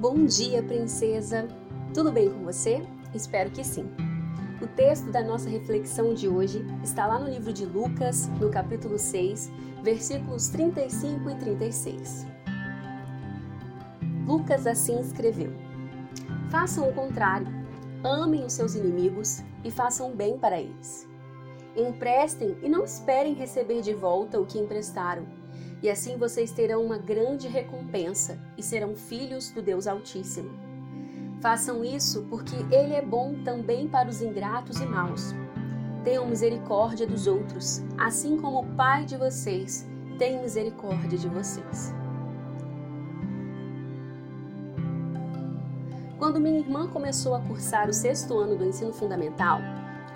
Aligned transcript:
Bom 0.00 0.24
dia, 0.24 0.62
princesa! 0.62 1.46
Tudo 1.92 2.10
bem 2.10 2.30
com 2.30 2.42
você? 2.42 2.82
Espero 3.14 3.50
que 3.50 3.62
sim. 3.62 3.86
O 4.62 4.66
texto 4.66 5.10
da 5.10 5.22
nossa 5.22 5.46
reflexão 5.46 6.14
de 6.14 6.26
hoje 6.26 6.64
está 6.82 7.06
lá 7.06 7.18
no 7.18 7.28
livro 7.28 7.52
de 7.52 7.66
Lucas, 7.66 8.26
no 8.40 8.48
capítulo 8.48 8.98
6, 8.98 9.50
versículos 9.82 10.48
35 10.48 11.28
e 11.28 11.34
36. 11.34 12.26
Lucas 14.26 14.66
assim 14.66 14.98
escreveu: 14.98 15.52
Façam 16.50 16.88
o 16.88 16.94
contrário, 16.94 17.48
amem 18.02 18.42
os 18.46 18.54
seus 18.54 18.74
inimigos 18.74 19.42
e 19.62 19.70
façam 19.70 20.16
bem 20.16 20.38
para 20.38 20.58
eles. 20.58 21.06
Emprestem 21.76 22.56
e 22.62 22.70
não 22.70 22.84
esperem 22.84 23.34
receber 23.34 23.82
de 23.82 23.92
volta 23.92 24.40
o 24.40 24.46
que 24.46 24.58
emprestaram 24.58 25.39
e 25.82 25.88
assim 25.88 26.16
vocês 26.16 26.52
terão 26.52 26.84
uma 26.84 26.98
grande 26.98 27.48
recompensa 27.48 28.38
e 28.56 28.62
serão 28.62 28.94
filhos 28.94 29.50
do 29.50 29.62
Deus 29.62 29.86
Altíssimo. 29.86 30.50
Façam 31.40 31.82
isso 31.82 32.26
porque 32.28 32.54
Ele 32.70 32.94
é 32.94 33.02
bom 33.02 33.34
também 33.42 33.88
para 33.88 34.08
os 34.08 34.20
ingratos 34.20 34.78
e 34.78 34.86
maus. 34.86 35.34
Tenham 36.04 36.26
misericórdia 36.26 37.06
dos 37.06 37.26
outros, 37.26 37.82
assim 37.98 38.36
como 38.38 38.60
o 38.60 38.76
Pai 38.76 39.04
de 39.06 39.16
vocês 39.16 39.88
tem 40.18 40.38
misericórdia 40.38 41.16
de 41.16 41.28
vocês. 41.28 41.94
Quando 46.18 46.38
minha 46.38 46.58
irmã 46.58 46.86
começou 46.88 47.34
a 47.34 47.40
cursar 47.40 47.88
o 47.88 47.94
sexto 47.94 48.38
ano 48.38 48.54
do 48.54 48.66
ensino 48.66 48.92
fundamental, 48.92 49.60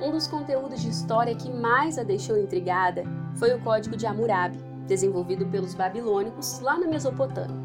um 0.02 0.10
dos 0.10 0.26
conteúdos 0.26 0.82
de 0.82 0.90
história 0.90 1.34
que 1.34 1.50
mais 1.50 1.98
a 1.98 2.02
deixou 2.02 2.36
intrigada 2.36 3.04
foi 3.36 3.54
o 3.54 3.60
Código 3.62 3.96
de 3.96 4.06
Hammurabi 4.06 4.73
desenvolvido 4.86 5.46
pelos 5.46 5.74
babilônicos 5.74 6.60
lá 6.60 6.78
na 6.78 6.86
Mesopotâmia. 6.86 7.64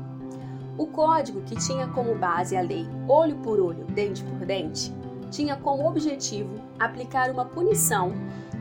O 0.77 0.87
código, 0.87 1.41
que 1.41 1.55
tinha 1.55 1.87
como 1.87 2.15
base 2.15 2.55
a 2.55 2.61
lei 2.61 2.87
olho 3.07 3.35
por 3.37 3.59
olho, 3.59 3.85
dente 3.85 4.23
por 4.23 4.45
dente, 4.45 4.93
tinha 5.29 5.55
como 5.55 5.87
objetivo 5.87 6.55
aplicar 6.79 7.29
uma 7.29 7.45
punição 7.45 8.13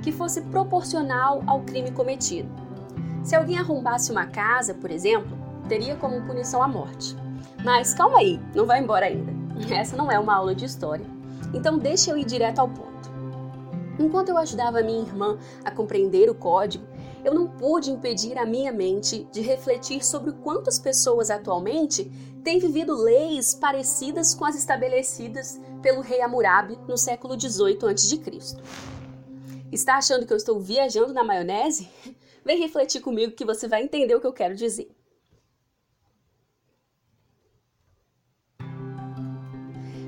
que 0.02 0.12
fosse 0.12 0.40
proporcional 0.42 1.42
ao 1.46 1.62
crime 1.62 1.90
cometido. 1.90 2.48
Se 3.22 3.36
alguém 3.36 3.58
arrombasse 3.58 4.10
uma 4.10 4.26
casa, 4.26 4.74
por 4.74 4.90
exemplo, 4.90 5.36
teria 5.68 5.96
como 5.96 6.22
punição 6.22 6.62
a 6.62 6.68
morte. 6.68 7.16
Mas 7.64 7.94
calma 7.94 8.18
aí, 8.18 8.40
não 8.54 8.66
vai 8.66 8.80
embora 8.80 9.06
ainda. 9.06 9.32
Essa 9.72 9.96
não 9.96 10.10
é 10.10 10.18
uma 10.18 10.34
aula 10.34 10.54
de 10.54 10.64
história. 10.64 11.06
Então 11.52 11.78
deixa 11.78 12.10
eu 12.10 12.18
ir 12.18 12.24
direto 12.24 12.58
ao 12.58 12.68
ponto. 12.68 12.88
Enquanto 13.98 14.28
eu 14.28 14.38
ajudava 14.38 14.82
minha 14.82 15.02
irmã 15.02 15.36
a 15.64 15.70
compreender 15.70 16.30
o 16.30 16.34
código, 16.34 16.86
eu 17.28 17.34
não 17.34 17.46
pude 17.46 17.90
impedir 17.90 18.38
a 18.38 18.46
minha 18.46 18.72
mente 18.72 19.24
de 19.30 19.42
refletir 19.42 20.02
sobre 20.02 20.32
quantas 20.32 20.78
pessoas 20.78 21.28
atualmente 21.28 22.10
têm 22.42 22.58
vivido 22.58 22.94
leis 22.94 23.54
parecidas 23.54 24.34
com 24.34 24.46
as 24.46 24.56
estabelecidas 24.56 25.60
pelo 25.82 26.00
rei 26.00 26.22
Hammurabi 26.22 26.78
no 26.88 26.96
século 26.96 27.36
18 27.36 27.86
a.C. 27.86 28.18
Está 29.70 29.96
achando 29.98 30.26
que 30.26 30.32
eu 30.32 30.38
estou 30.38 30.58
viajando 30.58 31.12
na 31.12 31.22
maionese? 31.22 31.90
Vem 32.42 32.58
refletir 32.58 33.02
comigo 33.02 33.34
que 33.34 33.44
você 33.44 33.68
vai 33.68 33.82
entender 33.82 34.14
o 34.14 34.20
que 34.22 34.26
eu 34.26 34.32
quero 34.32 34.56
dizer. 34.56 34.90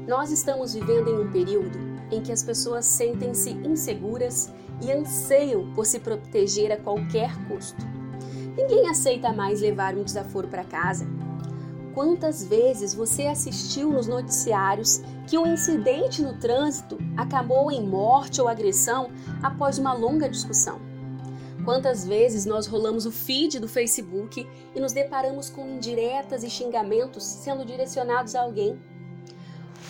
Nós 0.09 0.31
estamos 0.31 0.73
vivendo 0.73 1.11
em 1.11 1.19
um 1.19 1.31
período 1.31 1.90
em 2.11 2.21
que 2.21 2.33
as 2.33 2.43
pessoas 2.43 2.85
sentem-se 2.87 3.51
inseguras 3.51 4.51
e 4.83 4.91
anseiam 4.91 5.73
por 5.75 5.87
se 5.87 6.01
proteger 6.01 6.73
a 6.73 6.77
qualquer 6.77 7.31
custo. 7.47 7.85
Ninguém 8.57 8.89
aceita 8.89 9.33
mais 9.33 9.61
levar 9.61 9.95
um 9.95 10.03
desaforo 10.03 10.49
para 10.49 10.65
casa. 10.65 11.07
Quantas 11.95 12.45
vezes 12.45 12.95
você 12.95 13.27
assistiu 13.27 13.91
nos 13.91 14.07
noticiários 14.07 15.03
que 15.27 15.37
um 15.37 15.53
incidente 15.53 16.23
no 16.23 16.39
trânsito 16.39 16.99
acabou 17.17 17.71
em 17.71 17.85
morte 17.85 18.41
ou 18.41 18.49
agressão 18.49 19.11
após 19.43 19.79
uma 19.79 19.93
longa 19.93 20.29
discussão? 20.29 20.81
Quantas 21.65 22.07
vezes 22.07 22.47
nós 22.47 22.67
rolamos 22.67 23.07
o 23.07 23.13
feed 23.13 23.59
do 23.59 23.69
Facebook 23.69 24.47
e 24.75 24.81
nos 24.81 24.93
deparamos 24.93 25.51
com 25.51 25.69
indiretas 25.69 26.43
e 26.43 26.51
xingamentos 26.51 27.23
sendo 27.23 27.65
direcionados 27.65 28.35
a 28.35 28.43
alguém? 28.43 28.79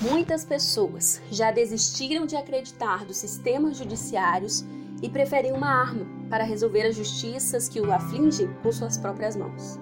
Muitas 0.01 0.47
pessoas 0.47 1.21
já 1.31 1.51
desistiram 1.51 2.25
de 2.25 2.35
acreditar 2.35 3.05
dos 3.05 3.19
sistemas 3.19 3.77
judiciários 3.77 4.65
e 5.03 5.11
preferem 5.11 5.53
uma 5.53 5.69
arma 5.69 6.07
para 6.31 6.43
resolver 6.43 6.87
as 6.87 6.97
justiças 6.97 7.69
que 7.69 7.83
o 7.83 7.93
afligem 7.93 8.49
com 8.63 8.73
suas 8.73 8.97
próprias 8.97 9.37
mãos. 9.37 9.79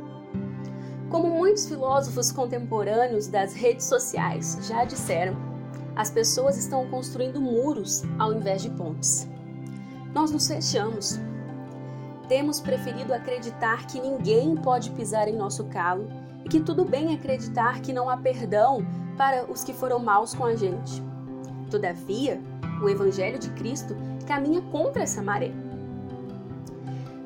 Como 1.09 1.31
muitos 1.31 1.69
filósofos 1.69 2.33
contemporâneos 2.33 3.29
das 3.29 3.55
redes 3.55 3.87
sociais 3.87 4.59
já 4.63 4.85
disseram, 4.85 5.37
as 5.95 6.11
pessoas 6.11 6.57
estão 6.57 6.91
construindo 6.91 7.41
muros 7.41 8.03
ao 8.19 8.35
invés 8.35 8.63
de 8.63 8.71
pontes. 8.71 9.29
Nós 10.13 10.33
nos 10.33 10.49
fechamos. 10.49 11.21
Temos 12.27 12.61
preferido 12.61 13.15
acreditar 13.15 13.87
que 13.87 14.01
ninguém 14.01 14.57
pode 14.57 14.91
pisar 14.91 15.29
em 15.29 15.37
nosso 15.37 15.65
calo 15.67 16.09
e 16.45 16.49
que 16.49 16.59
tudo 16.59 16.85
bem 16.85 17.15
acreditar 17.15 17.81
que 17.81 17.93
não 17.93 18.11
há 18.11 18.17
perdão 18.17 18.85
para 19.19 19.45
os 19.51 19.65
que 19.65 19.75
foram 19.75 19.99
maus 19.99 20.33
com 20.33 20.45
a 20.45 20.55
gente. 20.55 21.03
Todavia, 21.69 22.41
o 22.81 22.89
Evangelho 22.89 23.39
de 23.39 23.51
Cristo 23.51 23.97
caminha 24.27 24.63
contra 24.63 25.03
essa 25.03 25.21
maré. 25.21 25.51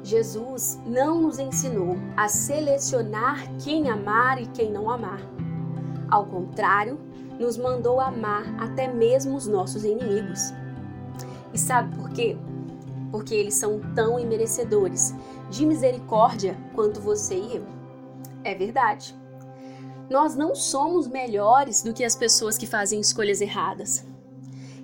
Jesus 0.03 0.81
não 0.85 1.21
nos 1.21 1.39
ensinou 1.39 1.97
a 2.17 2.29
selecionar 2.29 3.47
quem 3.63 3.89
amar 3.89 4.43
e 4.43 4.47
quem 4.47 4.73
não 4.73 4.91
amar. 4.91 5.21
Ao 6.11 6.27
contrário, 6.27 6.99
nos 7.39 7.57
mandou 7.57 8.01
amar 8.01 8.43
até 8.59 8.93
mesmo 8.93 9.37
os 9.37 9.47
nossos 9.47 9.85
inimigos. 9.85 10.53
E 11.53 11.59
sabe 11.59 11.95
por 11.97 12.11
quê? 12.11 12.37
Porque 13.11 13.35
eles 13.35 13.55
são 13.55 13.79
tão 13.95 14.19
imerecedores 14.19 15.15
de 15.51 15.67
misericórdia 15.67 16.57
quanto 16.75 17.01
você 17.01 17.37
e 17.37 17.57
eu. 17.57 17.65
É 18.43 18.55
verdade. 18.55 19.22
Nós 20.11 20.35
não 20.35 20.55
somos 20.55 21.07
melhores 21.07 21.83
do 21.83 21.93
que 21.93 22.05
as 22.05 22.17
pessoas 22.17 22.59
que 22.59 22.67
fazem 22.67 23.01
escolhas 23.01 23.41
erradas. 23.41 24.05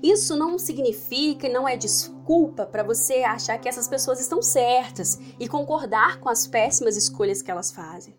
Isso 0.02 0.36
não 0.36 0.58
significa 0.58 1.48
e 1.48 1.52
não 1.52 1.68
é 1.68 1.76
desculpa 1.76 2.64
para 2.64 2.84
você 2.84 3.24
achar 3.24 3.58
que 3.58 3.68
essas 3.68 3.88
pessoas 3.88 4.20
estão 4.20 4.40
certas 4.40 5.18
e 5.40 5.48
concordar 5.48 6.20
com 6.20 6.28
as 6.28 6.46
péssimas 6.46 6.96
escolhas 6.96 7.42
que 7.42 7.50
elas 7.50 7.72
fazem. 7.72 8.16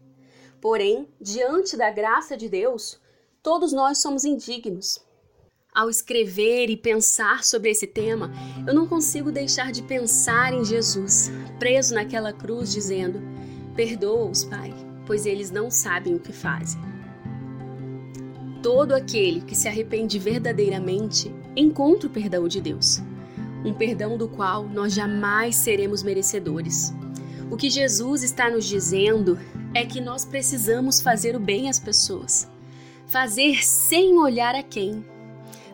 Porém, 0.62 1.08
diante 1.22 1.78
da 1.78 1.90
graça 1.90 2.36
de 2.36 2.50
Deus, 2.50 3.00
todos 3.42 3.72
nós 3.72 4.00
somos 4.00 4.26
indignos. 4.26 5.00
Ao 5.74 5.90
escrever 5.90 6.70
e 6.70 6.76
pensar 6.76 7.46
sobre 7.46 7.70
esse 7.70 7.88
tema, 7.88 8.32
eu 8.68 8.74
não 8.74 8.88
consigo 8.88 9.32
deixar 9.32 9.72
de 9.72 9.84
pensar 9.84 10.54
em 10.54 10.66
Jesus, 10.66 11.32
preso 11.60 11.94
naquela 11.94 12.34
cruz, 12.34 12.74
dizendo: 12.74 13.22
Perdoa-os, 13.76 14.44
Pai, 14.44 14.74
pois 15.10 15.26
eles 15.26 15.50
não 15.50 15.72
sabem 15.72 16.14
o 16.14 16.20
que 16.20 16.32
fazem. 16.32 16.80
Todo 18.62 18.94
aquele 18.94 19.42
que 19.42 19.56
se 19.56 19.68
arrepende 19.68 20.20
verdadeiramente 20.20 21.34
encontra 21.56 22.08
o 22.08 22.12
perdão 22.12 22.48
de 22.48 22.62
Deus, 22.62 23.02
um 23.66 23.74
perdão 23.74 24.20
do 24.20 24.28
qual 24.30 24.70
nós 24.70 24.94
jamais 24.94 25.56
seremos 25.56 26.04
merecedores. 26.04 26.94
O 27.50 27.58
que 27.58 27.72
Jesus 27.72 28.22
está 28.22 28.52
nos 28.52 28.66
dizendo 28.66 29.40
é 29.74 29.84
que 29.84 30.00
nós 30.00 30.26
precisamos 30.26 31.02
fazer 31.02 31.36
o 31.36 31.40
bem 31.40 31.72
às 31.72 31.80
pessoas, 31.80 32.48
fazer 33.08 33.66
sem 33.66 34.14
olhar 34.14 34.54
a 34.54 34.62
quem. 34.62 35.04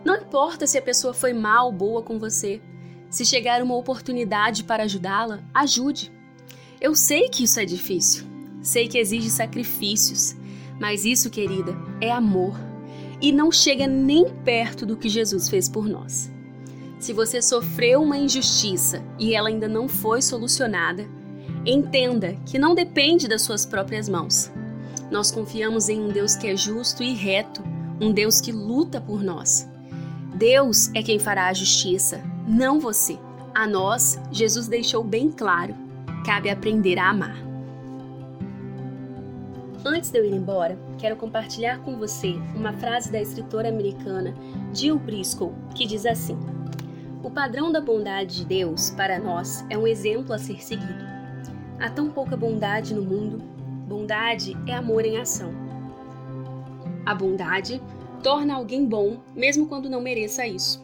Não 0.06 0.16
importa 0.16 0.66
se 0.66 0.78
a 0.78 0.82
pessoa 0.82 1.14
foi 1.14 1.34
mal 1.34 1.66
ou 1.66 1.74
boa 1.74 2.02
com 2.02 2.18
você, 2.18 2.62
se 3.10 3.26
chegar 3.26 3.62
uma 3.62 3.76
oportunidade 3.76 4.64
para 4.64 4.84
ajudá-la, 4.84 5.44
ajude. 5.54 6.10
Eu 6.80 6.96
sei 6.96 7.28
que 7.28 7.44
isso 7.44 7.60
é 7.60 7.66
difícil, 7.66 8.34
Sei 8.66 8.88
que 8.88 8.98
exige 8.98 9.30
sacrifícios, 9.30 10.36
mas 10.80 11.06
isso, 11.06 11.30
querida, 11.30 11.78
é 12.02 12.12
amor 12.12 12.60
e 13.22 13.32
não 13.32 13.52
chega 13.52 13.86
nem 13.86 14.28
perto 14.44 14.88
do 14.88 14.98
que 14.98 15.08
Jesus 15.08 15.48
fez 15.48 15.70
por 15.70 15.88
nós. 15.88 16.32
Se 17.00 17.14
você 17.14 17.44
sofreu 17.44 18.02
uma 18.02 18.18
injustiça 18.18 19.04
e 19.20 19.36
ela 19.36 19.50
ainda 19.50 19.68
não 19.68 19.88
foi 19.88 20.20
solucionada, 20.20 21.08
entenda 21.64 22.36
que 22.44 22.58
não 22.58 22.74
depende 22.74 23.28
das 23.28 23.44
suas 23.44 23.68
próprias 23.68 24.10
mãos. 24.10 24.52
Nós 25.12 25.30
confiamos 25.30 25.88
em 25.88 26.02
um 26.02 26.10
Deus 26.10 26.36
que 26.36 26.48
é 26.48 26.58
justo 26.58 27.04
e 27.04 27.14
reto, 27.14 27.64
um 28.02 28.12
Deus 28.12 28.42
que 28.42 28.52
luta 28.52 29.00
por 29.00 29.22
nós. 29.22 29.70
Deus 30.34 30.90
é 30.96 31.04
quem 31.04 31.20
fará 31.20 31.50
a 31.50 31.54
justiça, 31.54 32.20
não 32.48 32.80
você. 32.80 33.20
A 33.54 33.68
nós, 33.68 34.20
Jesus 34.32 34.68
deixou 34.68 35.04
bem 35.04 35.30
claro: 35.30 35.76
cabe 36.26 36.50
aprender 36.50 36.98
a 36.98 37.12
amar. 37.12 37.45
Antes 39.88 40.10
de 40.10 40.18
eu 40.18 40.26
ir 40.26 40.34
embora, 40.34 40.76
quero 40.98 41.16
compartilhar 41.16 41.80
com 41.84 41.96
você 42.00 42.34
uma 42.56 42.74
frase 42.74 43.12
da 43.12 43.22
escritora 43.22 43.70
americana 43.70 44.34
Jill 44.74 44.98
Briscoe, 44.98 45.54
que 45.76 45.86
diz 45.86 46.08
assim: 46.08 46.36
O 47.24 47.30
padrão 47.30 47.72
da 47.72 47.80
bondade 47.80 48.38
de 48.38 48.46
Deus 48.46 48.90
para 48.90 49.20
nós 49.20 49.64
é 49.70 49.78
um 49.78 49.86
exemplo 49.86 50.34
a 50.34 50.40
ser 50.40 50.64
seguido. 50.64 51.06
Há 51.80 51.88
tão 51.88 52.10
pouca 52.10 52.36
bondade 52.36 52.96
no 52.96 53.04
mundo. 53.04 53.38
Bondade 53.88 54.58
é 54.66 54.74
amor 54.74 55.06
em 55.06 55.20
ação. 55.20 55.54
A 57.06 57.14
bondade 57.14 57.80
torna 58.24 58.56
alguém 58.56 58.88
bom, 58.88 59.20
mesmo 59.36 59.68
quando 59.68 59.88
não 59.88 60.02
mereça 60.02 60.48
isso. 60.48 60.84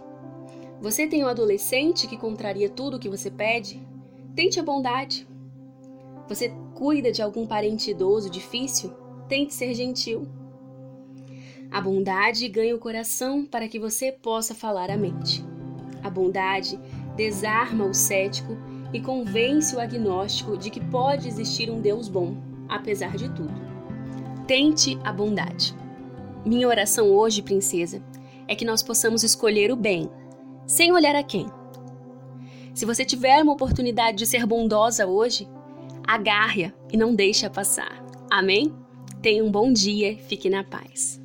Você 0.80 1.08
tem 1.08 1.24
um 1.24 1.28
adolescente 1.28 2.06
que 2.06 2.18
contraria 2.18 2.70
tudo 2.70 2.98
o 2.98 3.00
que 3.00 3.10
você 3.10 3.32
pede? 3.32 3.82
Tente 4.36 4.60
a 4.60 4.64
bondade. 4.64 5.28
Você 6.32 6.50
cuida 6.74 7.12
de 7.12 7.22
algum 7.22 7.46
parente 7.46 7.92
idoso 7.92 8.30
difícil? 8.30 8.94
Tente 9.28 9.54
ser 9.54 9.74
gentil. 9.74 10.26
A 11.70 11.82
bondade 11.82 12.48
ganha 12.48 12.74
o 12.74 12.80
coração 12.80 13.46
para 13.46 13.68
que 13.68 13.78
você 13.78 14.14
possa 14.14 14.56
falar 14.56 14.90
a 14.90 14.96
mente. 14.96 15.44
A 16.02 16.10
bondade 16.10 16.80
desarma 17.18 17.84
o 17.84 17.94
cético 17.94 18.58
e 18.94 19.02
convence 19.02 19.76
o 19.76 19.80
agnóstico 19.82 20.58
de 20.58 20.70
que 20.70 20.80
pode 20.80 21.28
existir 21.28 21.70
um 21.70 21.82
Deus 21.82 22.08
bom, 22.08 22.38
apesar 22.70 23.18
de 23.18 23.28
tudo. 23.28 23.54
Tente 24.48 24.98
a 25.04 25.12
bondade. 25.12 25.76
Minha 26.46 26.70
oração 26.70 27.10
hoje, 27.10 27.42
princesa, 27.42 28.02
é 28.48 28.56
que 28.56 28.64
nós 28.64 28.82
possamos 28.82 29.22
escolher 29.22 29.70
o 29.70 29.76
bem, 29.76 30.10
sem 30.66 30.94
olhar 30.94 31.14
a 31.14 31.24
quem. 31.24 31.46
Se 32.74 32.86
você 32.86 33.04
tiver 33.04 33.44
uma 33.44 33.52
oportunidade 33.52 34.18
de 34.20 34.26
ser 34.26 34.46
bondosa 34.46 35.06
hoje, 35.06 35.46
agarre-a 36.14 36.74
e 36.92 36.98
não 36.98 37.16
deixe-a 37.16 37.50
passar. 37.50 38.04
Amém? 38.30 38.74
Tenha 39.22 39.44
um 39.44 39.52
bom 39.52 39.72
dia, 39.72 40.18
fique 40.28 40.50
na 40.50 40.64
paz. 40.64 41.21